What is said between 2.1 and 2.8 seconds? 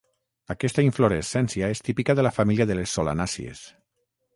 de la família